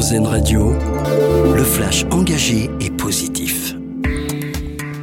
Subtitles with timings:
[0.00, 0.72] Radio,
[1.54, 3.74] le flash engagé et positif.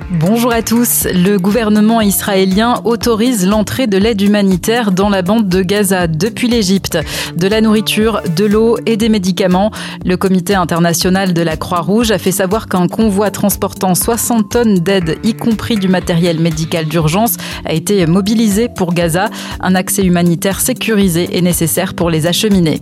[0.09, 1.05] Bonjour à tous.
[1.13, 6.97] Le gouvernement israélien autorise l'entrée de l'aide humanitaire dans la bande de Gaza depuis l'Égypte.
[7.35, 9.69] De la nourriture, de l'eau et des médicaments.
[10.03, 15.19] Le comité international de la Croix-Rouge a fait savoir qu'un convoi transportant 60 tonnes d'aide,
[15.23, 19.29] y compris du matériel médical d'urgence, a été mobilisé pour Gaza.
[19.59, 22.81] Un accès humanitaire sécurisé est nécessaire pour les acheminer.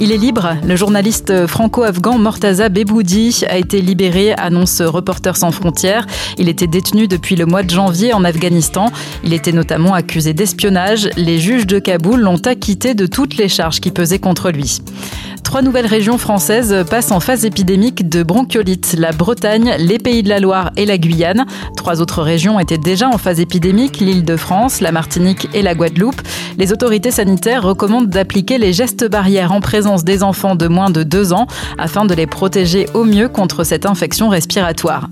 [0.00, 0.56] Il est libre.
[0.64, 6.06] Le journaliste franco-afghan Mortaza Beboudi a été libéré, annonce Reporters sans frontières.
[6.38, 8.92] Il était détenu depuis le mois de janvier en Afghanistan.
[9.24, 11.10] Il était notamment accusé d'espionnage.
[11.16, 14.78] Les juges de Kaboul l'ont acquitté de toutes les charges qui pesaient contre lui.
[15.48, 20.28] Trois nouvelles régions françaises passent en phase épidémique de bronchiolite, la Bretagne, les Pays de
[20.28, 21.46] la Loire et la Guyane.
[21.74, 25.74] Trois autres régions étaient déjà en phase épidémique, l'île de France, la Martinique et la
[25.74, 26.20] Guadeloupe.
[26.58, 31.02] Les autorités sanitaires recommandent d'appliquer les gestes barrières en présence des enfants de moins de
[31.02, 31.46] deux ans
[31.78, 35.08] afin de les protéger au mieux contre cette infection respiratoire.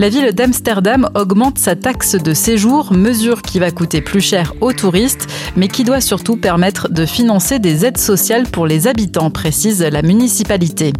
[0.00, 4.72] La ville d'Amsterdam augmente sa taxe de séjour, mesure qui va coûter plus cher aux
[4.72, 9.82] touristes, mais qui doit surtout permettre de financer des aides sociales pour les habitants, précise
[9.82, 10.94] la municipalité.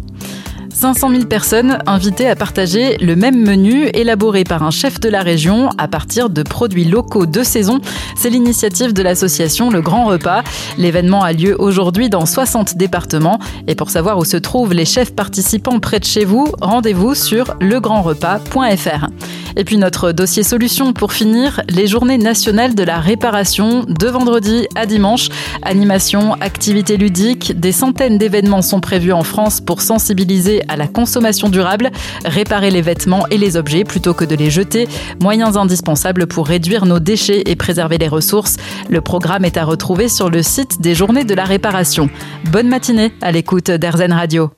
[0.73, 5.21] 500 000 personnes invitées à partager le même menu élaboré par un chef de la
[5.21, 7.79] région à partir de produits locaux de saison.
[8.15, 10.43] C'est l'initiative de l'association Le Grand Repas.
[10.77, 13.39] L'événement a lieu aujourd'hui dans 60 départements.
[13.67, 17.53] Et pour savoir où se trouvent les chefs participants près de chez vous, rendez-vous sur
[17.59, 19.07] legrandrepas.fr.
[19.55, 24.67] Et puis notre dossier solution pour finir, les journées nationales de la réparation de vendredi
[24.75, 25.29] à dimanche.
[25.61, 31.49] Animation, activités ludiques, des centaines d'événements sont prévus en France pour sensibiliser à la consommation
[31.49, 31.91] durable,
[32.25, 34.87] réparer les vêtements et les objets plutôt que de les jeter,
[35.21, 38.57] moyens indispensables pour réduire nos déchets et préserver les ressources.
[38.89, 42.09] Le programme est à retrouver sur le site des journées de la réparation.
[42.51, 44.51] Bonne matinée à l'écoute d'Airzen Radio.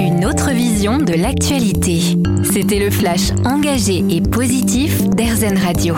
[0.00, 2.16] Une autre vision de l'actualité.
[2.50, 5.94] C'était le flash engagé et positif d'Airzen Radio.